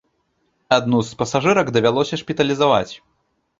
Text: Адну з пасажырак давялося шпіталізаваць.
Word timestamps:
Адну 0.77 1.01
з 1.09 1.19
пасажырак 1.19 1.71
давялося 1.77 2.21
шпіталізаваць. 2.25 2.91